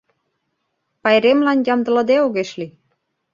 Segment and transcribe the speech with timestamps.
[1.03, 2.73] —Пайремлан ямдылыде огеш лий.